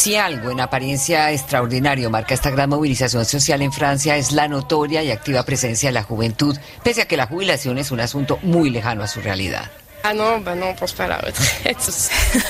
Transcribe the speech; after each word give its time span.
Si 0.00 0.16
algo 0.16 0.50
en 0.50 0.60
apariencia 0.60 1.30
extraordinario 1.30 2.08
marca 2.08 2.32
esta 2.32 2.48
gran 2.48 2.70
movilización 2.70 3.26
social 3.26 3.60
en 3.60 3.70
Francia 3.70 4.16
es 4.16 4.32
la 4.32 4.48
notoria 4.48 5.02
y 5.02 5.10
activa 5.10 5.42
presencia 5.42 5.90
de 5.90 5.92
la 5.92 6.02
juventud, 6.02 6.56
pese 6.82 7.02
a 7.02 7.04
que 7.04 7.18
la 7.18 7.26
jubilación 7.26 7.76
es 7.76 7.90
un 7.90 8.00
asunto 8.00 8.38
muy 8.40 8.70
lejano 8.70 9.02
a 9.02 9.06
su 9.06 9.20
realidad. 9.20 9.70
Ah, 10.02 10.14
no, 10.14 10.40
bah 10.40 10.54
no, 10.54 10.74
pense 10.74 10.96
pas 10.96 11.06
la 11.06 11.18
retraite. 11.18 11.76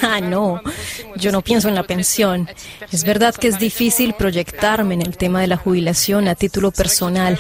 ah, 0.02 0.20
no, 0.20 0.62
yo 1.16 1.32
no 1.32 1.42
pienso 1.42 1.68
en 1.68 1.74
la 1.74 1.82
pensión. 1.82 2.48
Es 2.92 3.02
verdad 3.02 3.34
que 3.34 3.48
es 3.48 3.58
difícil 3.58 4.14
proyectarme 4.14 4.94
en 4.94 5.02
el 5.02 5.16
tema 5.16 5.40
de 5.40 5.48
la 5.48 5.56
jubilación 5.56 6.28
a 6.28 6.36
título 6.36 6.70
personal. 6.70 7.36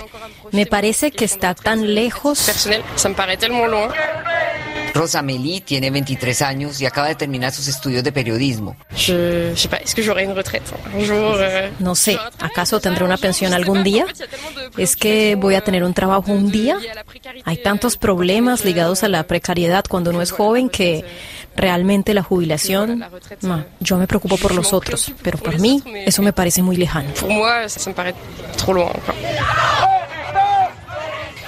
Me 0.50 0.66
parece 0.66 1.12
que 1.12 1.24
está 1.24 1.54
tan 1.54 1.94
lejos. 1.94 2.42
Personnel, 2.46 2.82
ça 2.96 3.08
me 3.08 3.14
paraît 3.14 3.36
tellement 3.38 3.68
loin. 3.68 3.88
Rosa 4.94 5.22
Meli 5.22 5.60
tiene 5.60 5.90
23 5.90 6.42
años 6.42 6.80
y 6.80 6.86
acaba 6.86 7.08
de 7.08 7.14
terminar 7.14 7.52
sus 7.52 7.68
estudios 7.68 8.02
de 8.04 8.12
periodismo. 8.12 8.76
Jour 8.96 9.16
euh, 11.40 11.70
No 11.78 11.94
sé, 11.94 12.18
¿acaso 12.38 12.80
tendré 12.80 13.04
una 13.04 13.16
pensión 13.16 13.52
algún 13.52 13.82
día? 13.82 14.06
¿Es 14.76 14.96
que 14.96 15.36
voy 15.36 15.54
a 15.54 15.60
tener 15.62 15.84
un 15.84 15.94
trabajo 15.94 16.32
un 16.32 16.50
día? 16.50 16.78
Hay 17.44 17.62
tantos 17.62 17.96
problemas 17.96 18.64
ligados 18.64 19.02
a 19.04 19.08
la 19.08 19.24
precariedad 19.24 19.84
cuando 19.88 20.10
uno 20.10 20.22
es 20.22 20.32
joven 20.32 20.68
que 20.68 21.04
realmente 21.56 22.14
la 22.14 22.22
jubilación, 22.22 23.04
no, 23.42 23.64
yo 23.80 23.96
me 23.98 24.06
preocupo 24.06 24.36
por 24.36 24.54
los 24.54 24.72
otros, 24.72 25.12
pero 25.22 25.38
para 25.38 25.58
mí 25.58 25.82
eso 26.06 26.22
me 26.22 26.32
parece 26.32 26.62
muy 26.62 26.76
lejano. 26.76 27.10
Pour 27.14 27.30
moi, 27.30 27.68
ça, 27.68 27.80
ça 27.80 27.90
me 27.90 27.94
paraît 27.94 28.14
trop 28.56 28.72
loin 28.72 28.86
encore. 28.86 29.14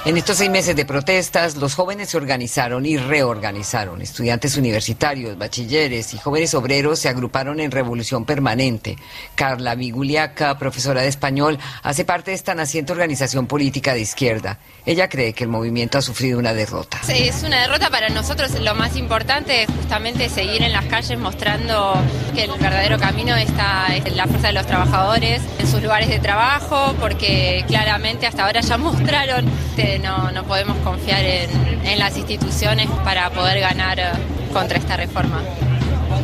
En 0.04 0.16
estos 0.16 0.38
seis 0.38 0.50
meses 0.50 0.74
de 0.74 0.84
protestas, 0.84 1.54
los 1.54 1.76
jóvenes 1.76 2.10
se 2.10 2.16
organizaron 2.16 2.84
y 2.84 2.96
reorganizaron. 2.96 4.02
Estudiantes 4.02 4.56
universitarios, 4.56 5.38
bachilleres 5.38 6.12
y 6.12 6.18
jóvenes 6.18 6.54
obreros 6.54 6.98
se 6.98 7.08
agruparon 7.08 7.60
en 7.60 7.70
revolución 7.70 8.24
permanente. 8.24 8.96
Carla 9.36 9.76
Viguliaca, 9.76 10.58
profesora 10.58 11.02
de 11.02 11.08
español, 11.08 11.56
hace 11.84 12.04
parte 12.04 12.32
de 12.32 12.34
esta 12.34 12.52
naciente 12.56 12.90
organización 12.90 13.46
política 13.46 13.94
de 13.94 14.00
izquierda. 14.00 14.58
Ella 14.84 15.08
cree 15.08 15.34
que 15.34 15.44
el 15.44 15.50
movimiento 15.50 15.98
ha 15.98 16.02
sufrido 16.02 16.36
una 16.36 16.52
derrota. 16.52 17.00
Es 17.08 17.44
una 17.44 17.60
derrota 17.60 17.88
para 17.88 18.08
nosotros. 18.08 18.58
Lo 18.60 18.74
más 18.74 18.96
importante 18.96 19.62
es 19.62 19.68
justamente 19.70 20.28
seguir 20.28 20.62
en 20.62 20.72
las 20.72 20.86
calles 20.86 21.16
mostrando 21.16 21.94
que 22.32 22.44
el 22.44 22.50
verdadero 22.58 22.98
camino 22.98 23.34
está 23.36 23.86
en 23.94 24.16
la 24.16 24.26
fuerza 24.26 24.48
de 24.48 24.52
los 24.54 24.66
trabajadores, 24.66 25.42
en 25.58 25.66
sus 25.66 25.82
lugares 25.82 26.08
de 26.08 26.18
trabajo, 26.18 26.94
porque 27.00 27.64
claramente 27.66 28.26
hasta 28.26 28.46
ahora 28.46 28.60
ya 28.60 28.76
mostraron 28.78 29.44
que 29.76 29.98
no, 29.98 30.30
no 30.30 30.44
podemos 30.44 30.76
confiar 30.78 31.24
en, 31.24 31.50
en 31.84 31.98
las 31.98 32.16
instituciones 32.16 32.88
para 33.04 33.30
poder 33.30 33.60
ganar 33.60 33.98
eh, 33.98 34.04
contra 34.52 34.78
esta 34.78 34.96
reforma. 34.96 35.40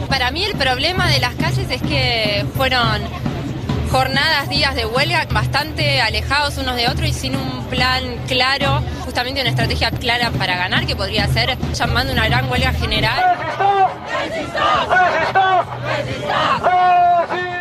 Para 0.09 0.31
mí 0.31 0.45
el 0.45 0.55
problema 0.55 1.09
de 1.09 1.21
las 1.21 1.35
calles 1.35 1.71
es 1.71 1.83
que 1.83 2.47
fueron 2.57 3.03
jornadas, 3.91 4.49
días 4.49 4.75
de 4.75 4.87
huelga 4.87 5.27
bastante 5.31 6.01
alejados 6.01 6.59
unos 6.59 6.77
de 6.77 6.89
otros 6.89 7.09
y 7.09 7.13
sin 7.13 7.37
un 7.37 7.65
plan 7.67 8.03
claro, 8.27 8.83
justamente 9.05 9.41
una 9.41 9.51
estrategia 9.51 9.91
clara 9.91 10.31
para 10.31 10.57
ganar, 10.57 10.87
que 10.87 10.95
podría 10.95 11.27
ser 11.29 11.57
llamando 11.75 12.13
una 12.13 12.27
gran 12.29 12.51
huelga 12.51 12.73
general. 12.73 13.37
Resistance! 14.19 14.91
Resistance! 14.91 15.69
Resistance! 15.85 16.78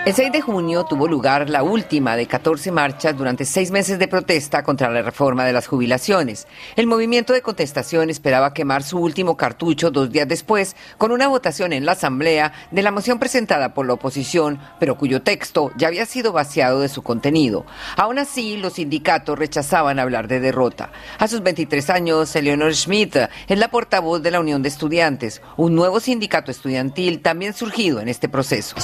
El 0.08 0.14
6 0.14 0.32
de 0.32 0.40
junio 0.40 0.86
tuvo 0.86 1.06
lugar 1.06 1.50
la 1.50 1.64
última 1.64 2.16
de 2.16 2.28
14 2.28 2.72
marchas 2.72 3.18
durante 3.18 3.44
seis 3.44 3.72
meses 3.72 4.00
de 4.00 4.08
protesta 4.08 4.64
contra 4.64 4.90
la 4.90 5.02
reforma 5.02 5.44
de 5.44 5.52
las 5.52 5.68
jubilaciones. 5.68 6.48
El 6.78 6.88
movimiento 6.88 7.34
de 7.34 7.42
contestación 7.42 8.10
esperaba 8.10 8.54
quemar 8.54 8.84
su 8.84 9.00
último 9.00 9.36
cartucho 9.36 9.92
dos 9.92 10.10
días 10.10 10.26
después 10.26 10.78
con 10.98 11.12
una 11.12 11.28
votación 11.28 11.74
en 11.74 11.86
la 11.86 11.92
Asamblea 11.92 12.54
de 12.72 12.84
la 12.84 12.92
moción 12.92 13.20
presentada 13.20 13.74
por 13.74 13.86
la 13.86 13.96
oposición, 13.96 14.62
pero 14.80 14.98
cuyo 14.98 15.24
texto 15.24 15.72
ya 15.76 15.90
había 15.90 16.06
sido 16.06 16.32
vaciado 16.32 16.80
de 16.80 16.88
su 16.88 17.02
contenido. 17.04 17.66
Aún 17.98 18.18
así, 18.18 18.56
los 18.56 18.76
sindicatos 18.76 19.38
rechazaban 19.38 20.00
hablar 20.00 20.30
de 20.30 20.40
derrota. 20.40 20.90
A 21.20 21.28
sus 21.28 21.44
23 21.44 21.90
años, 21.90 22.34
Eleonor 22.34 22.74
Schmidt 22.74 23.18
es 23.50 23.60
la 23.60 23.68
portavoz 23.68 24.22
de 24.22 24.32
la 24.32 24.40
Unión 24.40 24.62
de 24.62 24.70
Estudiantes, 24.70 25.42
un 25.58 25.76
nuevo 25.76 26.00
sindicato 26.00 26.50
estudiantil 26.50 27.22
también 27.22 27.54
surgido 27.54 28.00
en 28.00 28.08
este 28.08 28.30
proceso. 28.30 28.78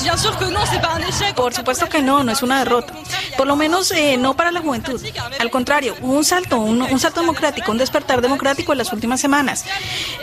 Por 1.36 1.54
supuesto 1.54 1.88
que 1.90 2.02
no, 2.02 2.24
no 2.24 2.32
es 2.32 2.42
una 2.44 2.60
derrota. 2.60 2.94
Por 3.38 3.48
lo 3.48 3.56
menos 3.56 3.92
eh, 3.92 4.18
no 4.18 4.36
para 4.36 4.52
la 4.52 4.62
juventud. 4.62 5.02
Al 5.40 5.50
contrario, 5.50 5.96
un 6.02 6.24
salto, 6.24 6.58
un, 6.58 6.82
un 6.82 7.00
salto 7.00 7.22
democrático, 7.22 7.72
un 7.72 7.78
despertar 7.78 8.22
democrático 8.22 8.72
en 8.72 8.78
las 8.78 8.94
últimas 8.94 9.20
semanas, 9.20 9.66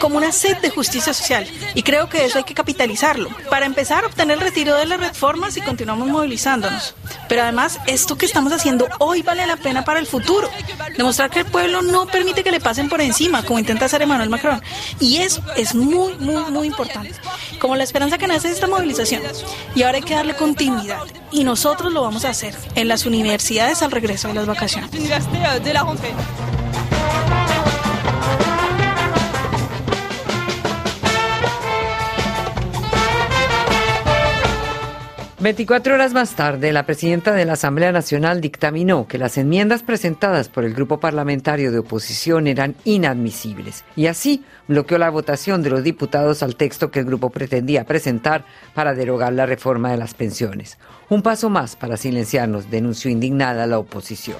como 0.01 0.17
una 0.17 0.33
sed 0.33 0.57
de 0.59 0.71
justicia 0.71 1.13
social. 1.13 1.47
Y 1.75 1.83
creo 1.83 2.09
que 2.09 2.25
eso 2.25 2.39
hay 2.39 2.45
que 2.45 2.55
capitalizarlo. 2.55 3.31
Para 3.49 3.67
empezar, 3.67 4.05
obtener 4.05 4.39
el 4.39 4.43
retiro 4.43 4.75
de 4.77 4.87
las 4.87 5.01
reformas 5.01 5.57
y 5.57 5.61
continuamos 5.61 6.09
movilizándonos. 6.09 6.95
Pero 7.29 7.43
además, 7.43 7.79
esto 7.87 8.17
que 8.17 8.27
estamos 8.27 8.53
haciendo 8.53 8.89
hoy 8.99 9.23
vale 9.23 9.47
la 9.47 9.57
pena 9.57 9.85
para 9.85 10.01
el 10.01 10.07
futuro. 10.07 10.49
Demostrar 10.97 11.31
que 11.31 11.41
el 11.41 11.47
pueblo 11.47 11.83
no 11.83 12.07
permite 12.07 12.43
que 12.43 12.51
le 12.51 12.61
pasen 12.61 12.89
por 12.89 13.01
encima, 13.01 13.43
como 13.43 13.59
intenta 13.59 13.87
hacer 13.87 14.03
Emmanuel 14.03 14.29
Macron. 14.29 14.63
Y 14.99 15.19
eso 15.19 15.43
es 15.57 15.75
muy, 15.75 16.15
muy, 16.17 16.51
muy 16.51 16.67
importante. 16.67 17.15
Como 17.59 17.77
la 17.77 17.85
esperanza 17.85 18.19
que 18.19 18.27
nace 18.27 18.49
de 18.49 18.55
esta 18.55 18.67
movilización. 18.67 19.23
Y 19.75 19.83
ahora 19.83 19.99
hay 19.99 20.03
que 20.03 20.15
darle 20.15 20.35
continuidad. 20.35 20.80
Y 21.31 21.45
nosotros 21.45 21.93
lo 21.93 22.03
vamos 22.03 22.25
a 22.25 22.31
hacer 22.31 22.55
en 22.75 22.89
las 22.89 23.07
universidades 23.07 23.83
al 23.83 23.91
regreso 23.91 24.29
de 24.29 24.35
las 24.35 24.47
vacaciones. 24.47 24.91
24 35.41 35.95
horas 35.95 36.13
más 36.13 36.37
tarde, 36.37 36.71
la 36.71 36.85
presidenta 36.85 37.33
de 37.33 37.47
la 37.47 37.55
Asamblea 37.55 37.93
Nacional 37.93 38.43
dictaminó 38.43 39.09
que 39.09 39.17
las 39.17 39.39
enmiendas 39.39 39.83
presentadas 39.83 40.51
por 40.51 40.67
el 40.67 40.75
grupo 40.75 41.01
parlamentario 41.01 41.73
de 41.73 41.79
oposición 41.79 42.47
eran 42.47 42.75
inadmisibles 42.85 43.87
y 43.97 44.07
así 44.07 44.45
bloqueó 44.69 44.99
la 44.99 45.09
votación 45.09 45.63
de 45.63 45.71
los 45.71 45.83
diputados 45.83 46.43
al 46.43 46.57
texto 46.57 46.91
que 46.91 46.99
el 46.99 47.07
grupo 47.07 47.31
pretendía 47.31 47.87
presentar 47.87 48.45
para 48.75 48.93
derogar 48.93 49.33
la 49.33 49.47
reforma 49.47 49.91
de 49.91 49.97
las 49.97 50.13
pensiones. 50.13 50.77
Un 51.09 51.23
paso 51.23 51.49
más 51.49 51.75
para 51.75 51.97
silenciarnos, 51.97 52.71
denunció 52.71 53.11
indignada 53.11 53.67
la 53.67 53.79
oposición. 53.79 54.37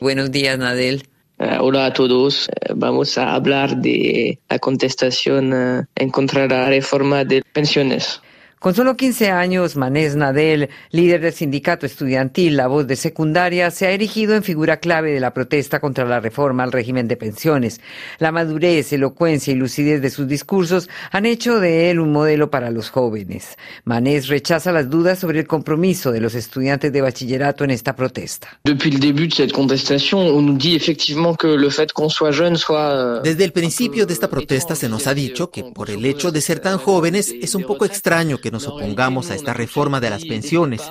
Buenos 0.00 0.30
días, 0.30 0.58
Nadel. 0.58 1.08
Uh, 1.38 1.60
hola 1.60 1.84
a 1.84 1.92
todos. 1.92 2.48
Uh, 2.48 2.72
vamos 2.76 3.18
a 3.18 3.34
hablar 3.34 3.76
de 3.76 4.38
la 4.48 4.58
contestación 4.58 5.52
uh, 5.52 5.84
en 5.94 6.08
contra 6.10 6.42
de 6.42 6.48
la 6.48 6.68
reforma 6.68 7.24
de 7.24 7.42
pensiones. 7.52 8.22
Con 8.58 8.74
solo 8.74 8.96
15 8.96 9.30
años, 9.30 9.76
Manés 9.76 10.16
Nadel, 10.16 10.70
líder 10.90 11.20
del 11.20 11.34
sindicato 11.34 11.84
estudiantil 11.84 12.56
La 12.56 12.68
Voz 12.68 12.86
de 12.86 12.96
Secundaria, 12.96 13.70
se 13.70 13.86
ha 13.86 13.90
erigido 13.90 14.34
en 14.34 14.42
figura 14.42 14.78
clave 14.78 15.12
de 15.12 15.20
la 15.20 15.34
protesta 15.34 15.78
contra 15.78 16.06
la 16.06 16.20
reforma 16.20 16.62
al 16.62 16.72
régimen 16.72 17.06
de 17.06 17.18
pensiones. 17.18 17.82
La 18.18 18.32
madurez, 18.32 18.94
elocuencia 18.94 19.52
y 19.52 19.56
lucidez 19.56 20.00
de 20.00 20.08
sus 20.08 20.26
discursos 20.26 20.88
han 21.12 21.26
hecho 21.26 21.60
de 21.60 21.90
él 21.90 22.00
un 22.00 22.12
modelo 22.12 22.50
para 22.50 22.70
los 22.70 22.88
jóvenes. 22.88 23.58
Manés 23.84 24.28
rechaza 24.28 24.72
las 24.72 24.88
dudas 24.88 25.18
sobre 25.18 25.40
el 25.40 25.46
compromiso 25.46 26.10
de 26.10 26.20
los 26.20 26.34
estudiantes 26.34 26.90
de 26.90 27.02
bachillerato 27.02 27.62
en 27.62 27.72
esta 27.72 27.94
protesta. 27.94 28.58
Soit... 32.56 33.22
Desde 33.22 33.44
el 33.44 33.52
principio 33.52 34.06
de 34.06 34.14
esta 34.14 34.30
protesta 34.30 34.74
se 34.74 34.88
nos 34.88 35.06
ha 35.06 35.12
dicho 35.12 35.50
que 35.50 35.62
por 35.62 35.90
el 35.90 36.06
hecho 36.06 36.32
de 36.32 36.40
ser 36.40 36.60
tan 36.60 36.78
jóvenes 36.78 37.34
es 37.38 37.54
un 37.54 37.64
poco 37.64 37.84
extraño 37.84 38.38
que 38.38 38.45
nos 38.50 38.66
opongamos 38.66 39.30
a 39.30 39.34
esta 39.34 39.52
reforma 39.52 40.00
de 40.00 40.10
las 40.10 40.24
pensiones, 40.24 40.82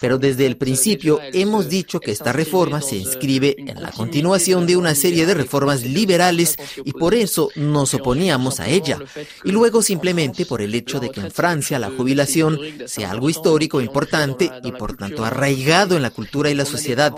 pero 0.00 0.18
desde 0.18 0.46
el 0.46 0.56
principio 0.56 1.20
hemos 1.32 1.68
dicho 1.68 2.00
que 2.00 2.10
esta 2.10 2.32
reforma 2.32 2.80
se 2.80 2.96
inscribe 2.96 3.54
en 3.58 3.82
la 3.82 3.90
continuación 3.90 4.66
de 4.66 4.76
una 4.76 4.94
serie 4.94 5.26
de 5.26 5.34
reformas 5.34 5.82
liberales 5.82 6.56
y 6.84 6.92
por 6.92 7.14
eso 7.14 7.50
nos 7.56 7.94
oponíamos 7.94 8.60
a 8.60 8.68
ella. 8.68 8.98
Y 9.44 9.52
luego 9.52 9.82
simplemente 9.82 10.46
por 10.46 10.62
el 10.62 10.74
hecho 10.74 11.00
de 11.00 11.10
que 11.10 11.20
en 11.20 11.30
Francia 11.30 11.78
la 11.78 11.90
jubilación 11.90 12.58
sea 12.86 13.10
algo 13.10 13.30
histórico, 13.30 13.80
importante 13.80 14.50
y 14.62 14.72
por 14.72 14.96
tanto 14.96 15.24
arraigado 15.24 15.96
en 15.96 16.02
la 16.02 16.10
cultura 16.10 16.50
y 16.50 16.54
la 16.54 16.64
sociedad. 16.64 17.12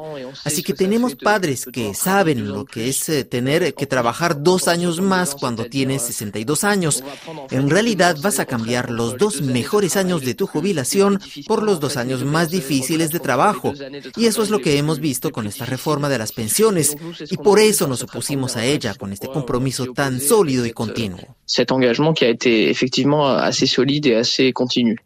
Así 0.45 0.63
que 0.63 0.75
tenemos 0.75 1.17
padres 1.17 1.67
que 1.73 1.95
saben 1.95 2.49
lo 2.49 2.65
que 2.65 2.89
es 2.89 3.09
eh, 3.09 3.25
tener 3.25 3.75
que 3.75 3.87
trabajar 3.87 4.43
dos 4.43 4.69
años 4.69 5.01
más 5.01 5.35
cuando 5.35 5.67
tienes 5.67 6.03
62 6.03 6.65
años. 6.65 7.03
En 7.51 7.71
realidad 7.71 8.17
vas 8.23 8.39
a 8.39 8.47
cambiar 8.47 8.91
los 8.91 9.17
dos 9.19 9.41
mejores 9.43 9.70
años 9.97 10.23
de 10.23 10.35
tu 10.35 10.47
jubilación 10.47 11.21
por 11.47 11.63
los 11.63 11.81
dos 11.81 11.97
años 11.97 12.25
más 12.25 12.51
difíciles 12.51 13.11
de 13.11 13.21
trabajo. 13.21 13.73
Y 14.17 14.27
eso 14.27 14.43
es 14.43 14.51
lo 14.51 14.61
que 14.61 14.77
hemos 14.79 15.01
visto 15.01 15.31
con 15.31 15.47
esta 15.47 15.65
reforma 15.65 16.09
de 16.09 16.19
las 16.19 16.33
pensiones. 16.33 16.97
Y 17.31 17.37
por 17.37 17.59
eso 17.59 17.87
nos 17.87 18.03
opusimos 18.03 18.57
a 18.57 18.65
ella 18.65 18.95
con 18.95 19.13
este 19.13 19.29
compromiso 19.29 19.87
tan 19.93 20.21
sólido 20.21 20.67
y 20.67 20.73
continuo. 20.73 21.37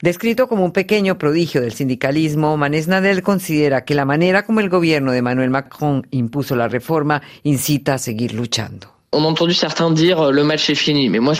Descrito 0.02 0.48
como 0.48 0.64
un 0.64 0.72
pequeño 0.72 1.18
prodigio 1.18 1.60
del 1.60 1.72
sindicalismo, 1.72 2.56
Manés 2.56 2.88
Nadel 2.88 3.22
considera 3.22 3.84
que 3.84 3.94
la 3.94 4.04
manera 4.04 4.44
como 4.44 4.60
el 4.60 4.68
gobierno 4.68 5.12
de 5.12 5.22
Manuel 5.22 5.50
Macron 5.50 6.06
impuso 6.10 6.56
la 6.56 6.68
reforma 6.68 7.22
incita 7.42 7.94
a 7.94 7.98
seguir 7.98 8.34
luchando. 8.34 8.93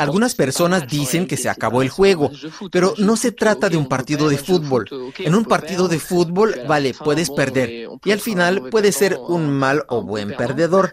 Algunas 0.01 0.35
personas 0.35 0.87
dicen 0.89 1.27
que 1.27 1.37
se 1.37 1.49
acabó 1.49 1.83
el 1.83 1.89
juego, 1.89 2.31
pero 2.71 2.95
no 2.99 3.17
se 3.17 3.33
trata 3.33 3.69
de 3.69 3.77
un 3.77 3.89
partido 3.89 4.29
de 4.29 4.39
fútbol. 4.39 4.89
En 5.19 5.35
un 5.35 5.45
partido 5.45 5.89
de 5.89 5.99
fútbol, 5.99 6.55
vale, 6.69 6.95
puedes 6.95 7.31
perder. 7.31 7.89
Y 8.05 8.11
al 8.11 8.21
final 8.21 8.69
puede 8.71 8.93
ser 8.93 9.19
un 9.29 9.51
mal 9.51 9.85
o 9.89 10.03
buen 10.03 10.37
perdedor. 10.37 10.93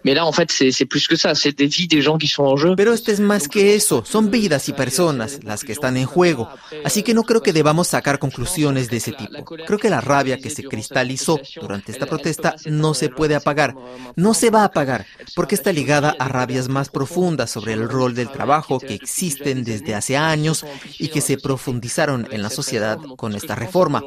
Pero 2.76 2.92
este 2.92 3.12
es 3.12 3.20
más 3.20 3.48
que 3.48 3.74
eso, 3.74 4.04
son 4.04 4.30
vidas 4.30 4.68
y 4.68 4.72
personas 4.72 5.40
las 5.42 5.64
que 5.64 5.72
están 5.72 5.96
en 5.96 6.06
juego. 6.06 6.48
Así 6.84 7.02
que 7.02 7.14
no 7.14 7.22
creo 7.24 7.42
que 7.42 7.52
debamos 7.52 7.88
sacar 7.88 8.18
conclusiones 8.18 8.90
de 8.90 8.96
ese 8.98 9.12
tipo. 9.12 9.44
Creo 9.44 9.78
que 9.78 9.90
la 9.90 10.00
rabia 10.00 10.38
que 10.38 10.50
se 10.50 10.64
cristalizó 10.64 11.40
durante 11.60 11.92
esta 11.92 12.06
protesta 12.06 12.56
no 12.66 12.94
se 12.94 13.08
puede 13.08 13.34
apagar. 13.34 13.74
No 14.16 14.34
se 14.34 14.50
va 14.50 14.62
a 14.62 14.66
apagar, 14.66 15.06
porque 15.34 15.54
está 15.54 15.72
ligada 15.72 16.14
a 16.18 16.28
rabias 16.28 16.68
más 16.72 16.88
profundas 16.88 17.50
sobre 17.50 17.74
el 17.74 17.88
rol 17.88 18.14
del 18.14 18.30
trabajo 18.30 18.80
que 18.80 18.94
existen 18.94 19.64
desde 19.64 19.94
hace 19.94 20.16
años 20.16 20.64
y 20.98 21.08
que 21.08 21.20
se 21.20 21.36
profundizaron 21.36 22.26
en 22.30 22.42
la 22.42 22.50
sociedad 22.50 22.98
con 23.16 23.34
esta 23.34 23.54
reforma. 23.54 24.02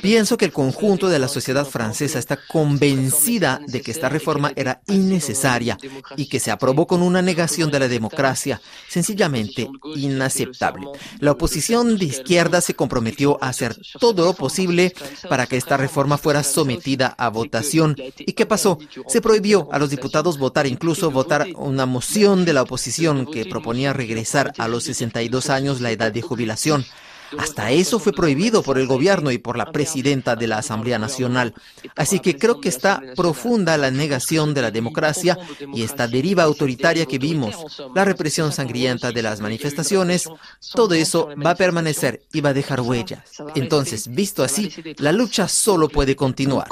Pienso 0.00 0.36
que 0.36 0.44
el 0.44 0.52
conjunto 0.52 1.08
de 1.08 1.18
la 1.18 1.28
sociedad 1.28 1.66
francesa 1.66 2.18
está 2.18 2.38
convencida 2.48 3.60
de 3.66 3.80
que 3.80 3.90
esta 3.90 4.08
reforma 4.08 4.52
era 4.56 4.80
innecesaria 4.86 5.78
y 6.16 6.26
que 6.26 6.40
se 6.40 6.50
aprobó 6.50 6.86
con 6.86 7.02
una 7.02 7.22
negación 7.22 7.70
de 7.70 7.80
la 7.80 7.88
democracia, 7.88 8.60
sencillamente 8.88 9.68
inaceptable. 9.94 10.86
La 11.20 11.32
oposición 11.32 11.96
de 11.96 12.06
izquierda 12.06 12.60
se 12.60 12.74
comprometió 12.74 13.38
a 13.42 13.48
hacer 13.48 13.76
todo 14.00 14.24
lo 14.24 14.34
posible 14.34 14.94
para 15.28 15.46
que 15.46 15.56
esta 15.56 15.76
reforma 15.76 16.18
fuera 16.18 16.42
sometida 16.42 17.14
a 17.18 17.28
votación. 17.28 17.96
¿Y 18.18 18.32
qué 18.32 18.46
pasó? 18.46 18.78
Se 19.06 19.20
prohibió 19.20 19.68
a 19.72 19.78
los 19.78 19.90
diputados 19.90 20.38
votar, 20.38 20.66
incluso 20.66 21.10
votar 21.10 21.46
una 21.56 21.86
moción 21.86 22.07
de 22.14 22.54
la 22.54 22.62
oposición 22.62 23.26
que 23.26 23.44
proponía 23.44 23.92
regresar 23.92 24.54
a 24.56 24.66
los 24.66 24.84
62 24.84 25.50
años 25.50 25.82
la 25.82 25.90
edad 25.90 26.10
de 26.10 26.22
jubilación. 26.22 26.86
Hasta 27.36 27.70
eso 27.70 27.98
fue 27.98 28.14
prohibido 28.14 28.62
por 28.62 28.78
el 28.78 28.86
gobierno 28.86 29.30
y 29.30 29.36
por 29.36 29.58
la 29.58 29.70
presidenta 29.70 30.34
de 30.34 30.46
la 30.46 30.58
Asamblea 30.58 30.98
Nacional. 30.98 31.52
Así 31.96 32.20
que 32.20 32.38
creo 32.38 32.62
que 32.62 32.70
está 32.70 33.02
profunda 33.14 33.76
la 33.76 33.90
negación 33.90 34.54
de 34.54 34.62
la 34.62 34.70
democracia 34.70 35.38
y 35.74 35.82
esta 35.82 36.08
deriva 36.08 36.44
autoritaria 36.44 37.04
que 37.04 37.18
vimos, 37.18 37.82
la 37.94 38.06
represión 38.06 38.52
sangrienta 38.52 39.12
de 39.12 39.22
las 39.22 39.42
manifestaciones, 39.42 40.30
todo 40.74 40.94
eso 40.94 41.28
va 41.44 41.50
a 41.50 41.56
permanecer 41.56 42.22
y 42.32 42.40
va 42.40 42.50
a 42.50 42.54
dejar 42.54 42.80
huellas. 42.80 43.20
Entonces, 43.54 44.08
visto 44.08 44.42
así, 44.42 44.72
la 44.96 45.12
lucha 45.12 45.46
solo 45.46 45.90
puede 45.90 46.16
continuar 46.16 46.68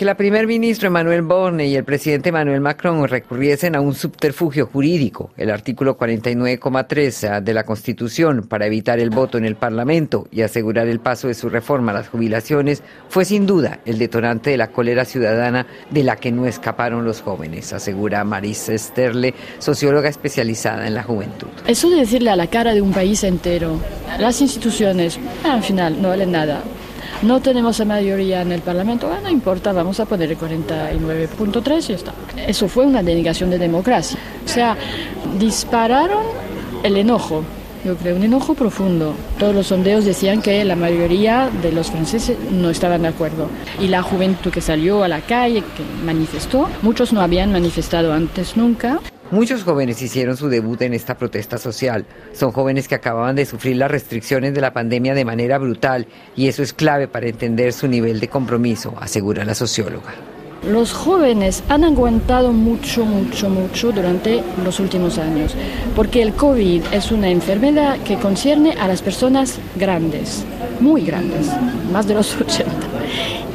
que 0.00 0.06
la 0.06 0.16
primer 0.16 0.46
ministro 0.46 0.86
Emmanuel 0.86 1.20
Borne 1.20 1.66
y 1.66 1.76
el 1.76 1.84
presidente 1.84 2.30
Emmanuel 2.30 2.62
Macron 2.62 3.06
recurriesen 3.06 3.76
a 3.76 3.82
un 3.82 3.94
subterfugio 3.94 4.64
jurídico, 4.64 5.30
el 5.36 5.50
artículo 5.50 5.98
49,3 5.98 7.42
de 7.42 7.52
la 7.52 7.64
Constitución, 7.64 8.46
para 8.48 8.64
evitar 8.64 8.98
el 8.98 9.10
voto 9.10 9.36
en 9.36 9.44
el 9.44 9.56
Parlamento 9.56 10.26
y 10.32 10.40
asegurar 10.40 10.88
el 10.88 11.00
paso 11.00 11.28
de 11.28 11.34
su 11.34 11.50
reforma 11.50 11.92
a 11.92 11.96
las 11.96 12.08
jubilaciones, 12.08 12.82
fue 13.10 13.26
sin 13.26 13.44
duda 13.44 13.80
el 13.84 13.98
detonante 13.98 14.48
de 14.48 14.56
la 14.56 14.68
cólera 14.68 15.04
ciudadana 15.04 15.66
de 15.90 16.02
la 16.02 16.16
que 16.16 16.32
no 16.32 16.46
escaparon 16.46 17.04
los 17.04 17.20
jóvenes, 17.20 17.74
asegura 17.74 18.24
Maris 18.24 18.70
Sterle, 18.74 19.34
socióloga 19.58 20.08
especializada 20.08 20.86
en 20.86 20.94
la 20.94 21.02
juventud. 21.02 21.48
Eso 21.66 21.90
de 21.90 21.96
decirle 21.96 22.30
a 22.30 22.36
la 22.36 22.46
cara 22.46 22.72
de 22.72 22.80
un 22.80 22.92
país 22.92 23.22
entero, 23.22 23.78
las 24.18 24.40
instituciones, 24.40 25.20
al 25.44 25.62
final 25.62 26.00
no 26.00 26.08
valen 26.08 26.32
nada 26.32 26.62
no 27.22 27.40
tenemos 27.40 27.78
la 27.78 27.84
mayoría 27.84 28.42
en 28.42 28.52
el 28.52 28.60
Parlamento, 28.62 29.06
bueno, 29.06 29.22
no 29.22 29.30
importa, 29.30 29.72
vamos 29.72 30.00
a 30.00 30.06
poner 30.06 30.30
el 30.30 30.38
49.3 30.38 31.90
y 31.90 31.92
está. 31.92 32.14
Eso 32.46 32.68
fue 32.68 32.86
una 32.86 33.02
denegación 33.02 33.50
de 33.50 33.58
democracia. 33.58 34.18
O 34.44 34.48
sea, 34.48 34.76
dispararon 35.38 36.24
el 36.82 36.96
enojo, 36.96 37.42
yo 37.84 37.96
creo, 37.96 38.16
un 38.16 38.22
enojo 38.22 38.54
profundo. 38.54 39.14
Todos 39.38 39.54
los 39.54 39.66
sondeos 39.66 40.04
decían 40.04 40.40
que 40.40 40.64
la 40.64 40.76
mayoría 40.76 41.50
de 41.62 41.72
los 41.72 41.90
franceses 41.90 42.38
no 42.50 42.70
estaban 42.70 43.02
de 43.02 43.08
acuerdo. 43.08 43.48
Y 43.78 43.88
la 43.88 44.02
juventud 44.02 44.50
que 44.50 44.60
salió 44.60 45.04
a 45.04 45.08
la 45.08 45.20
calle, 45.20 45.62
que 45.62 45.82
manifestó, 46.04 46.68
muchos 46.82 47.12
no 47.12 47.20
habían 47.20 47.52
manifestado 47.52 48.12
antes 48.12 48.56
nunca. 48.56 49.00
Muchos 49.30 49.62
jóvenes 49.62 50.02
hicieron 50.02 50.36
su 50.36 50.48
debut 50.48 50.82
en 50.82 50.92
esta 50.92 51.16
protesta 51.16 51.56
social. 51.56 52.04
Son 52.32 52.50
jóvenes 52.50 52.88
que 52.88 52.96
acababan 52.96 53.36
de 53.36 53.46
sufrir 53.46 53.76
las 53.76 53.88
restricciones 53.88 54.54
de 54.54 54.60
la 54.60 54.72
pandemia 54.72 55.14
de 55.14 55.24
manera 55.24 55.58
brutal 55.58 56.08
y 56.34 56.48
eso 56.48 56.64
es 56.64 56.72
clave 56.72 57.06
para 57.06 57.28
entender 57.28 57.72
su 57.72 57.86
nivel 57.86 58.18
de 58.18 58.26
compromiso, 58.26 58.92
asegura 59.00 59.44
la 59.44 59.54
socióloga. 59.54 60.14
Los 60.68 60.92
jóvenes 60.92 61.62
han 61.68 61.84
aguantado 61.84 62.52
mucho, 62.52 63.04
mucho, 63.04 63.48
mucho 63.48 63.92
durante 63.92 64.42
los 64.64 64.80
últimos 64.80 65.16
años, 65.16 65.54
porque 65.94 66.22
el 66.22 66.34
COVID 66.34 66.82
es 66.92 67.12
una 67.12 67.28
enfermedad 67.28 67.98
que 68.00 68.18
concierne 68.18 68.72
a 68.72 68.88
las 68.88 69.00
personas 69.00 69.58
grandes, 69.76 70.44
muy 70.80 71.02
grandes, 71.02 71.46
más 71.92 72.06
de 72.08 72.14
los 72.14 72.36
80. 72.40 72.66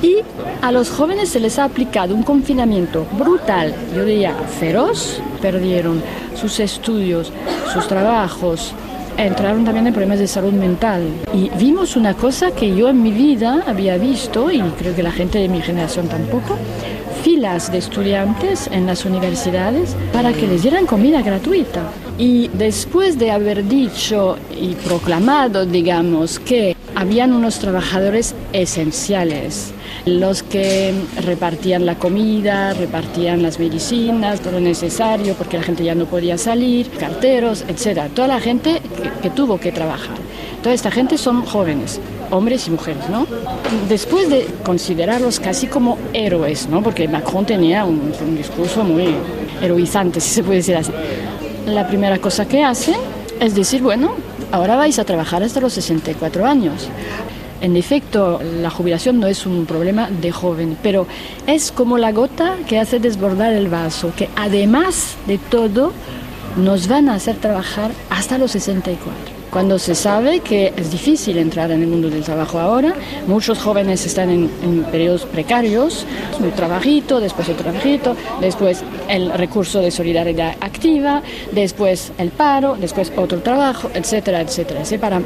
Y 0.02 0.18
a 0.62 0.72
los 0.72 0.90
jóvenes 0.90 1.30
se 1.30 1.40
les 1.40 1.60
ha 1.60 1.66
aplicado 1.66 2.16
un 2.16 2.24
confinamiento 2.24 3.06
brutal, 3.20 3.76
yo 3.94 4.04
diría 4.04 4.34
feroz, 4.60 5.22
perdieron 5.46 6.02
sus 6.34 6.60
estudios, 6.60 7.32
sus 7.72 7.88
trabajos, 7.88 8.74
entraron 9.16 9.64
también 9.64 9.86
en 9.86 9.94
problemas 9.94 10.18
de 10.18 10.28
salud 10.28 10.54
mental. 10.54 11.04
Y 11.36 11.52
vimos 11.60 11.96
una 11.96 12.16
cosa 12.16 12.50
que 12.50 12.76
yo 12.76 12.90
en 12.90 13.04
mi 13.04 13.12
vida 13.12 13.64
había 13.68 13.96
visto, 14.00 14.50
y 14.50 14.60
creo 14.80 14.96
que 14.96 15.04
la 15.04 15.12
gente 15.12 15.38
de 15.38 15.48
mi 15.48 15.62
generación 15.62 16.08
tampoco, 16.08 16.58
filas 17.22 17.72
de 17.72 17.78
estudiantes 17.78 18.68
en 18.72 18.88
las 18.88 19.06
universidades 19.06 19.96
para 20.12 20.34
que 20.34 20.48
les 20.48 20.64
dieran 20.64 20.88
comida 20.88 21.22
gratuita. 21.22 21.84
Y 22.18 22.50
después 22.54 23.20
de 23.20 23.32
haber 23.32 23.68
dicho 23.68 24.38
y 24.58 24.74
proclamado, 24.76 25.66
digamos, 25.66 26.40
que 26.40 26.76
habían 26.96 27.34
unos 27.34 27.60
trabajadores 27.60 28.34
esenciales, 28.54 29.74
los 30.06 30.42
que 30.42 30.94
repartían 31.26 31.86
la 31.86 31.96
comida, 31.96 32.74
repartían 32.74 33.42
las 33.44 33.60
medicinas, 33.60 34.40
todo 34.40 34.54
lo 34.54 34.60
necesario 34.62 35.34
porque 35.34 35.58
la 35.58 35.64
gente 35.64 35.84
ya 35.84 35.94
no 35.94 36.06
podía 36.06 36.38
salir, 36.38 36.90
carteros, 36.92 37.66
etcétera. 37.68 38.08
Toda 38.08 38.30
la 38.30 38.40
gente 38.40 38.82
que, 39.22 39.30
tuvo 39.30 39.60
que 39.60 39.74
trabajar. 39.74 40.16
Toda 40.64 40.74
esta 40.74 40.92
gente 40.92 41.18
son 41.18 41.44
jóvenes, 41.44 42.00
hombres 42.32 42.68
y 42.68 42.72
mujeres, 42.72 43.10
¿no? 43.10 43.28
Después 43.90 44.30
de 44.30 44.48
considerarlos 44.64 45.40
casi 45.40 45.68
como 45.68 45.98
héroes, 46.14 46.70
¿no? 46.70 46.82
Porque 46.82 47.08
Macron 47.08 47.46
tenía 47.46 47.84
un, 47.84 48.14
un 48.26 48.38
discurso 48.38 48.84
muy 48.84 49.16
heroizante, 49.62 50.20
si 50.22 50.30
se 50.30 50.44
puede 50.44 50.58
decir 50.58 50.78
así. 50.78 50.92
La 51.66 51.88
primera 51.88 52.20
cosa 52.20 52.48
que 52.48 52.64
hacen 52.64 52.96
es 53.40 53.56
decir, 53.56 53.82
bueno, 53.82 54.14
ahora 54.52 54.76
vais 54.76 54.98
a 55.00 55.04
trabajar 55.04 55.44
hasta 55.44 55.60
los 55.60 55.74
64 55.74 56.46
años. 56.46 56.88
En 57.62 57.76
efecto, 57.76 58.40
la 58.62 58.70
jubilación 58.70 59.20
no 59.20 59.28
es 59.28 59.46
un 59.46 59.66
problema 59.66 60.10
de 60.10 60.32
joven, 60.32 60.78
pero 60.82 61.08
es 61.48 61.72
como 61.72 61.98
la 61.98 62.12
gota 62.12 62.56
que 62.68 62.80
hace 62.80 63.00
desbordar 63.00 63.54
el 63.54 63.68
vaso, 63.68 64.14
que 64.16 64.30
además 64.36 65.16
de 65.26 65.38
todo 65.38 65.92
nos 66.56 66.88
van 66.88 67.10
a 67.10 67.16
hacer 67.16 67.38
trabajar 67.38 67.92
hasta 68.10 68.38
los 68.38 68.52
64 68.52 69.35
cuando 69.56 69.80
se 69.80 69.96
sabe 69.96 70.42
que 70.42 70.74
es 70.76 70.92
difícil 70.92 71.38
entrar 71.38 71.72
en 71.72 71.82
el 71.82 71.88
mundo 71.88 72.10
del 72.10 72.24
trabajo 72.24 72.60
ahora. 72.60 72.94
Muchos 73.26 73.58
jóvenes 73.58 74.06
están 74.06 74.30
en, 74.30 74.84
periodos 74.92 75.26
precarios, 75.26 76.06
un 76.42 76.52
trabajito, 76.52 77.22
después 77.22 77.48
otro 77.48 77.64
trabajito, 77.64 78.18
después 78.42 78.84
el 79.08 79.32
recurso 79.32 79.80
de 79.80 79.92
solidaridad 79.92 80.58
activa, 80.60 81.22
después 81.54 82.12
el 82.18 82.32
paro, 82.32 82.76
después 82.78 83.14
otro 83.16 83.40
trabajo, 83.40 83.90
etcétera, 83.94 84.42
etcétera. 84.42 84.82
Para 85.00 85.22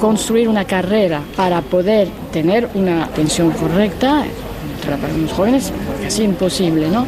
construir 0.00 0.48
una 0.48 0.64
carrera, 0.64 1.20
para 1.34 1.60
poder 1.60 2.06
tener 2.30 2.68
una 2.74 3.08
pensión 3.08 3.50
correcta, 3.50 4.22
para 4.86 5.12
los 5.12 5.32
jóvenes 5.32 5.72
casi 6.02 6.24
imposible, 6.24 6.88
¿no? 6.88 7.06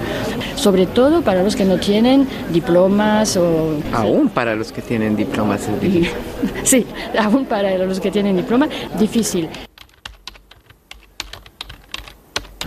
Sobre 0.57 0.87
todo 0.87 1.23
para 1.23 1.43
los 1.43 1.57
que 1.57 1.65
no 1.65 1.79
tienen 1.79 2.27
diplomas 2.53 3.37
o... 3.37 3.79
Aún 3.93 4.29
para 4.29 4.55
los 4.55 4.73
que 4.73 4.83
tienen 4.83 5.17
diplomas 5.17 5.69
es 5.69 5.81
difícil. 5.81 6.11
Sí, 6.65 6.87
aún 7.19 7.45
para 7.45 7.77
los 7.79 8.01
que 8.01 8.11
tienen 8.11 8.37
diploma, 8.37 8.69
difícil. 8.99 9.49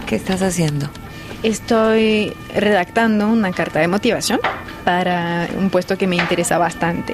¿Qué 0.05 0.15
estás 0.15 0.41
haciendo? 0.41 0.87
Estoy 1.43 2.33
redactando 2.55 3.27
una 3.27 3.51
carta 3.51 3.79
de 3.79 3.87
motivación 3.87 4.39
para 4.83 5.47
un 5.57 5.69
puesto 5.69 5.97
que 5.97 6.07
me 6.07 6.15
interesa 6.15 6.57
bastante. 6.57 7.13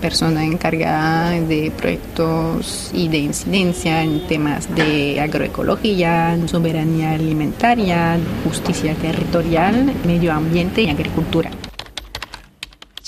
Persona 0.00 0.44
encargada 0.44 1.30
de 1.30 1.72
proyectos 1.76 2.90
y 2.92 3.08
de 3.08 3.18
incidencia 3.18 4.02
en 4.02 4.26
temas 4.26 4.74
de 4.74 5.20
agroecología, 5.20 6.36
soberanía 6.46 7.12
alimentaria, 7.12 8.18
justicia 8.44 8.94
territorial, 8.94 9.92
medio 10.04 10.32
ambiente 10.32 10.82
y 10.82 10.90
agricultura. 10.90 11.50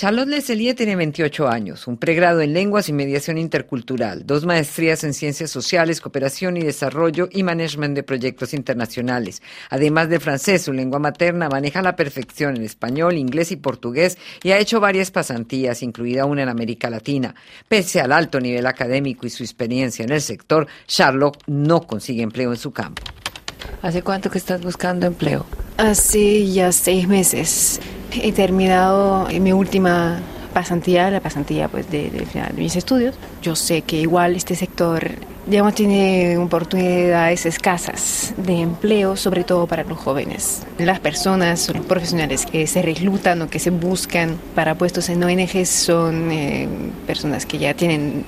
Charlotte 0.04 0.28
Leselier 0.28 0.74
tiene 0.74 0.96
28 0.96 1.48
años, 1.48 1.86
un 1.86 1.96
pregrado 1.96 2.42
en 2.42 2.52
lenguas 2.52 2.90
y 2.90 2.92
mediación 2.92 3.38
intercultural, 3.38 4.26
dos 4.26 4.44
maestrías 4.44 5.02
en 5.02 5.14
ciencias 5.14 5.50
sociales, 5.50 6.02
cooperación 6.02 6.58
y 6.58 6.62
desarrollo 6.62 7.30
y 7.32 7.42
management 7.42 7.94
de 7.94 8.02
proyectos 8.02 8.52
internacionales. 8.52 9.40
Además 9.70 10.10
de 10.10 10.20
francés, 10.20 10.60
su 10.60 10.74
lengua 10.74 10.98
materna, 10.98 11.48
maneja 11.48 11.80
la 11.80 11.96
perfección 11.96 12.54
en 12.54 12.64
español, 12.64 13.16
inglés 13.16 13.50
y 13.50 13.56
portugués 13.56 14.18
y 14.42 14.50
ha 14.50 14.58
hecho 14.58 14.78
varias 14.78 15.10
pasantías, 15.10 15.82
incluida 15.82 16.26
una 16.26 16.42
en 16.42 16.50
América 16.50 16.90
Latina. 16.90 17.34
Pese 17.66 18.02
al 18.02 18.12
alto 18.12 18.40
nivel 18.40 18.66
académico 18.66 19.26
y 19.26 19.30
su 19.30 19.42
experiencia 19.42 20.04
en 20.04 20.12
el 20.12 20.20
sector, 20.20 20.66
Charlotte 20.86 21.38
no 21.46 21.86
consigue 21.86 22.22
empleo 22.22 22.52
en 22.52 22.58
su 22.58 22.72
campo. 22.72 23.02
¿Hace 23.80 24.02
cuánto 24.02 24.28
que 24.28 24.36
estás 24.36 24.60
buscando 24.60 25.06
empleo? 25.06 25.46
Hace 25.76 26.46
ya 26.52 26.70
seis 26.72 27.08
meses. 27.08 27.80
He 28.12 28.32
terminado 28.32 29.26
mi 29.40 29.52
última 29.52 30.20
pasantía, 30.52 31.10
la 31.10 31.20
pasantía 31.20 31.68
pues 31.68 31.90
de, 31.90 32.10
de, 32.10 32.20
de 32.20 32.52
mis 32.62 32.76
estudios. 32.76 33.16
Yo 33.42 33.56
sé 33.56 33.82
que 33.82 33.96
igual 33.96 34.36
este 34.36 34.54
sector 34.54 35.10
digamos, 35.46 35.74
tiene 35.74 36.38
oportunidades 36.38 37.46
escasas 37.46 38.34
de 38.36 38.60
empleo, 38.60 39.16
sobre 39.16 39.44
todo 39.44 39.66
para 39.66 39.84
los 39.84 39.98
jóvenes. 39.98 40.62
Las 40.78 41.00
personas, 41.00 41.68
los 41.74 41.84
profesionales 41.84 42.46
que 42.46 42.66
se 42.66 42.82
reclutan 42.82 43.42
o 43.42 43.48
que 43.48 43.58
se 43.58 43.70
buscan 43.70 44.38
para 44.54 44.74
puestos 44.76 45.08
en 45.08 45.22
ONG 45.22 45.66
son 45.66 46.30
eh, 46.30 46.68
personas 47.06 47.46
que 47.46 47.58
ya 47.58 47.74
tienen 47.74 48.24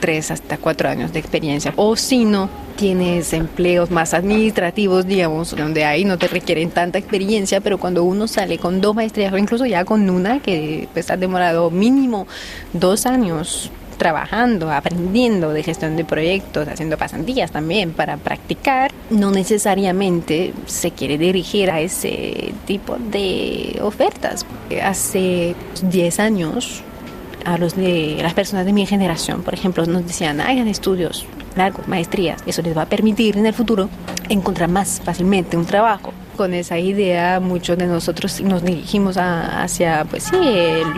tres 0.00 0.30
hasta 0.30 0.56
cuatro 0.56 0.88
años 0.88 1.12
de 1.12 1.20
experiencia. 1.20 1.72
O 1.76 1.94
si 1.94 2.24
no, 2.24 2.48
tienes 2.76 3.32
empleos 3.32 3.90
más 3.90 4.14
administrativos, 4.14 5.06
digamos, 5.06 5.54
donde 5.54 5.84
ahí 5.84 6.04
no 6.04 6.18
te 6.18 6.28
requieren 6.28 6.70
tanta 6.70 6.98
experiencia, 6.98 7.60
pero 7.60 7.78
cuando 7.78 8.02
uno 8.04 8.26
sale 8.26 8.58
con 8.58 8.80
dos 8.80 8.94
maestrías 8.94 9.32
o 9.32 9.38
incluso 9.38 9.66
ya 9.66 9.84
con 9.84 10.08
una 10.08 10.40
que 10.40 10.88
pues, 10.92 11.06
demorado 11.18 11.70
mínimo 11.70 12.26
dos 12.72 13.06
años 13.06 13.70
trabajando, 14.00 14.72
aprendiendo 14.72 15.52
de 15.52 15.62
gestión 15.62 15.94
de 15.94 16.06
proyectos, 16.06 16.66
haciendo 16.68 16.96
pasantías 16.96 17.50
también 17.50 17.92
para 17.92 18.16
practicar, 18.16 18.90
no 19.10 19.30
necesariamente 19.30 20.54
se 20.64 20.92
quiere 20.92 21.18
dirigir 21.18 21.70
a 21.70 21.80
ese 21.80 22.54
tipo 22.66 22.96
de 22.96 23.78
ofertas. 23.82 24.46
Hace 24.82 25.54
10 25.82 26.18
años 26.18 26.82
a 27.44 27.58
los 27.58 27.76
de 27.76 28.18
las 28.22 28.34
personas 28.34 28.66
de 28.66 28.72
mi 28.72 28.86
generación, 28.86 29.42
por 29.42 29.54
ejemplo, 29.54 29.84
nos 29.86 30.06
decían, 30.06 30.40
hagan 30.40 30.68
estudios 30.68 31.26
largos, 31.56 31.88
maestrías, 31.88 32.42
eso 32.46 32.62
les 32.62 32.76
va 32.76 32.82
a 32.82 32.86
permitir 32.86 33.36
en 33.36 33.46
el 33.46 33.54
futuro 33.54 33.88
encontrar 34.28 34.68
más 34.68 35.00
fácilmente 35.04 35.56
un 35.56 35.66
trabajo. 35.66 36.12
Con 36.36 36.54
esa 36.54 36.78
idea, 36.78 37.38
muchos 37.38 37.76
de 37.76 37.86
nosotros 37.86 38.40
nos 38.40 38.64
dirigimos 38.64 39.16
a, 39.16 39.62
hacia, 39.62 40.06
pues 40.08 40.24
sí, 40.24 40.36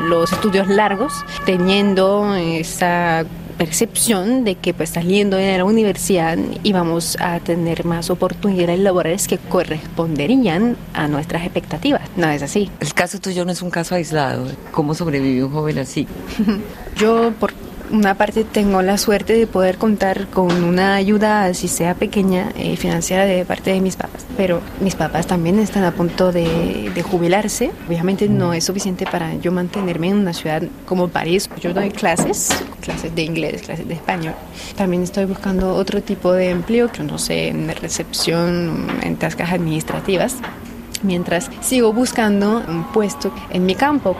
los 0.08 0.32
estudios 0.32 0.68
largos, 0.68 1.12
teniendo 1.44 2.34
esa 2.36 3.24
percepción 3.52 4.44
de 4.44 4.56
que 4.56 4.74
pues 4.74 4.90
saliendo 4.90 5.36
de 5.36 5.56
la 5.56 5.64
universidad 5.64 6.36
íbamos 6.62 7.16
a 7.20 7.40
tener 7.40 7.84
más 7.84 8.10
oportunidades 8.10 8.78
laborales 8.80 9.28
que 9.28 9.38
corresponderían 9.38 10.76
a 10.94 11.08
nuestras 11.08 11.42
expectativas. 11.42 12.02
No 12.16 12.28
es 12.28 12.42
así. 12.42 12.70
El 12.80 12.94
caso 12.94 13.18
tuyo 13.20 13.44
no 13.44 13.52
es 13.52 13.62
un 13.62 13.70
caso 13.70 13.94
aislado. 13.94 14.46
¿Cómo 14.70 14.94
sobrevive 14.94 15.44
un 15.44 15.52
joven 15.52 15.78
así? 15.78 16.06
Yo 16.96 17.32
por 17.38 17.52
una 17.92 18.14
parte 18.14 18.44
tengo 18.44 18.82
la 18.82 18.96
suerte 18.98 19.34
de 19.34 19.46
poder 19.46 19.76
contar 19.76 20.26
con 20.28 20.64
una 20.64 20.94
ayuda, 20.94 21.44
así 21.44 21.68
sea 21.68 21.94
pequeña, 21.94 22.50
eh, 22.56 22.76
financiera 22.76 23.26
de 23.26 23.44
parte 23.44 23.70
de 23.70 23.80
mis 23.80 23.96
papás. 23.96 24.24
Pero 24.36 24.60
mis 24.80 24.94
papás 24.94 25.26
también 25.26 25.58
están 25.58 25.84
a 25.84 25.92
punto 25.92 26.32
de, 26.32 26.90
de, 26.94 27.02
jubilarse. 27.02 27.70
Obviamente 27.86 28.28
no 28.28 28.54
es 28.54 28.64
suficiente 28.64 29.04
para 29.04 29.34
yo 29.34 29.52
mantenerme 29.52 30.08
en 30.08 30.16
una 30.16 30.32
ciudad 30.32 30.62
como 30.86 31.08
París. 31.08 31.50
Yo 31.60 31.74
doy 31.74 31.90
clases, 31.90 32.48
clases 32.80 33.14
de 33.14 33.22
inglés, 33.22 33.62
clases 33.62 33.86
de 33.86 33.94
español. 33.94 34.34
También 34.76 35.02
estoy 35.02 35.26
buscando 35.26 35.74
otro 35.74 36.02
tipo 36.02 36.32
de 36.32 36.50
empleo, 36.50 36.90
yo 36.92 37.04
no 37.04 37.18
sé, 37.18 37.48
en 37.48 37.68
recepción, 37.76 38.86
en 39.02 39.16
tascas 39.16 39.52
administrativas 39.52 40.36
mientras 41.02 41.50
sigo 41.60 41.92
buscando 41.92 42.62
un 42.66 42.84
puesto 42.92 43.32
en 43.50 43.66
mi 43.66 43.74
campo. 43.74 44.16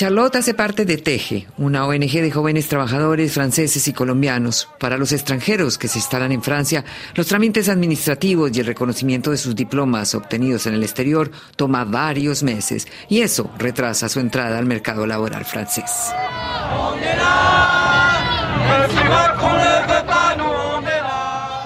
Charlotte 0.00 0.36
hace 0.36 0.54
parte 0.54 0.86
de 0.86 0.96
Teje, 0.96 1.46
una 1.58 1.86
ONG 1.86 2.22
de 2.22 2.30
jóvenes 2.30 2.68
trabajadores 2.68 3.34
franceses 3.34 3.86
y 3.86 3.92
colombianos. 3.92 4.66
Para 4.78 4.96
los 4.96 5.12
extranjeros 5.12 5.76
que 5.76 5.88
se 5.88 5.98
instalan 5.98 6.32
en 6.32 6.42
Francia, 6.42 6.86
los 7.14 7.26
trámites 7.26 7.68
administrativos 7.68 8.50
y 8.54 8.60
el 8.60 8.66
reconocimiento 8.66 9.30
de 9.30 9.36
sus 9.36 9.54
diplomas 9.54 10.14
obtenidos 10.14 10.66
en 10.66 10.72
el 10.72 10.84
exterior 10.84 11.30
toma 11.54 11.84
varios 11.84 12.42
meses 12.42 12.88
y 13.10 13.20
eso 13.20 13.50
retrasa 13.58 14.08
su 14.08 14.20
entrada 14.20 14.56
al 14.56 14.64
mercado 14.64 15.06
laboral 15.06 15.44
francés. 15.44 16.14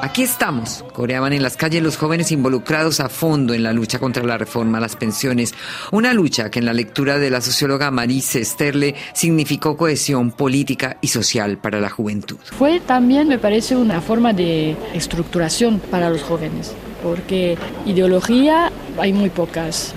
Aquí 0.04 0.22
estamos, 0.22 0.84
coreaban 0.92 1.32
en 1.32 1.42
las 1.42 1.56
calles 1.56 1.82
los 1.82 1.96
jóvenes 1.96 2.30
involucrados 2.30 3.00
a 3.00 3.08
fondo 3.08 3.54
en 3.54 3.62
la 3.62 3.72
lucha 3.72 3.98
contra 3.98 4.22
la 4.22 4.36
reforma 4.36 4.76
a 4.76 4.80
las 4.82 4.96
pensiones, 4.96 5.54
una 5.92 6.12
lucha 6.12 6.50
que 6.50 6.58
en 6.58 6.66
la 6.66 6.74
lectura 6.74 7.18
de 7.18 7.30
la 7.30 7.40
socióloga 7.40 7.90
Marise 7.90 8.44
Sterle 8.44 8.96
significó 9.14 9.78
cohesión 9.78 10.30
política 10.30 10.98
y 11.00 11.08
social 11.08 11.56
para 11.56 11.80
la 11.80 11.88
juventud. 11.88 12.36
Fue 12.58 12.80
también, 12.80 13.28
me 13.28 13.38
parece, 13.38 13.76
una 13.76 14.02
forma 14.02 14.34
de 14.34 14.76
estructuración 14.92 15.78
para 15.78 16.10
los 16.10 16.20
jóvenes, 16.22 16.74
porque 17.02 17.56
ideología 17.86 18.70
hay 18.98 19.14
muy 19.14 19.30
pocas. 19.30 19.94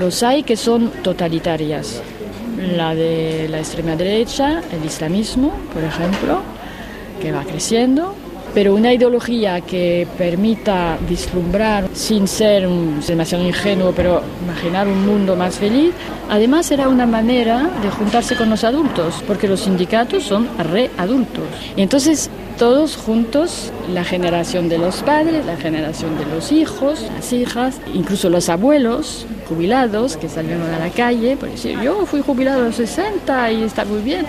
Los 0.00 0.24
hay 0.24 0.42
que 0.42 0.56
son 0.56 0.90
totalitarias, 1.04 2.02
la 2.76 2.96
de 2.96 3.46
la 3.48 3.60
extrema 3.60 3.94
derecha, 3.94 4.62
el 4.72 4.84
islamismo, 4.84 5.54
por 5.72 5.84
ejemplo, 5.84 6.42
que 7.22 7.30
va 7.30 7.44
creciendo, 7.44 8.16
pero 8.54 8.74
una 8.74 8.92
ideología 8.92 9.60
que 9.60 10.06
permita 10.16 10.96
vislumbrar, 11.08 11.88
sin 11.92 12.28
ser 12.28 12.68
demasiado 13.06 13.44
ingenuo, 13.44 13.92
pero 13.94 14.22
imaginar 14.44 14.86
un 14.86 15.04
mundo 15.04 15.34
más 15.34 15.58
feliz, 15.58 15.92
además 16.30 16.70
era 16.70 16.88
una 16.88 17.04
manera 17.04 17.68
de 17.82 17.90
juntarse 17.90 18.36
con 18.36 18.48
los 18.48 18.62
adultos, 18.62 19.22
porque 19.26 19.48
los 19.48 19.60
sindicatos 19.60 20.22
son 20.22 20.48
readultos. 20.56 21.44
Entonces 21.76 22.30
todos 22.56 22.96
juntos, 22.96 23.72
la 23.92 24.04
generación 24.04 24.68
de 24.68 24.78
los 24.78 25.02
padres, 25.02 25.44
la 25.44 25.56
generación 25.56 26.16
de 26.16 26.24
los 26.26 26.52
hijos, 26.52 27.02
las 27.12 27.32
hijas, 27.32 27.80
incluso 27.92 28.30
los 28.30 28.48
abuelos 28.48 29.26
jubilados 29.48 30.16
que 30.16 30.28
salieron 30.28 30.72
a 30.72 30.78
la 30.78 30.90
calle, 30.90 31.36
por 31.36 31.50
decir, 31.50 31.80
yo 31.80 32.06
fui 32.06 32.20
jubilado 32.20 32.62
a 32.62 32.66
los 32.66 32.76
60 32.76 33.50
y 33.50 33.64
está 33.64 33.84
muy 33.84 34.02
bien. 34.02 34.26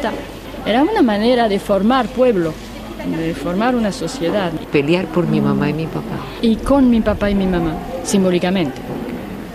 Era 0.65 0.81
una 0.81 1.03
manera 1.03 1.47
de 1.47 1.59
formar 1.59 2.07
pueblo 2.07 2.51
de 3.05 3.33
formar 3.33 3.75
una 3.75 3.91
sociedad. 3.91 4.51
Pelear 4.71 5.05
por 5.05 5.27
mi 5.27 5.41
mamá 5.41 5.69
y 5.69 5.73
mi 5.73 5.85
papá. 5.85 6.17
Y 6.41 6.57
con 6.57 6.89
mi 6.89 7.01
papá 7.01 7.29
y 7.29 7.35
mi 7.35 7.47
mamá, 7.47 7.73
simbólicamente. 8.03 8.81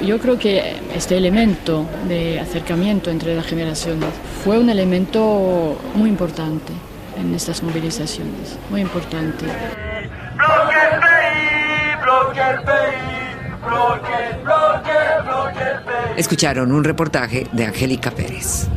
Yo 0.01 0.19
creo 0.19 0.39
que 0.39 0.77
este 0.95 1.19
elemento 1.19 1.85
de 2.09 2.41
acercamiento 2.41 3.11
entre 3.11 3.37
las 3.37 3.47
generaciones 3.47 4.09
fue 4.43 4.59
un 4.59 4.71
elemento 4.71 5.77
muy 5.95 6.09
importante 6.09 6.73
en 7.21 7.35
estas 7.35 7.63
movilizaciones, 7.63 8.59
muy 8.71 8.81
importante. 8.81 9.45
Escucharon 16.17 16.73
un 16.73 16.85
reportaje 16.85 17.47
de 17.53 17.67
Angélica 17.67 18.11
Pérez. 18.11 18.69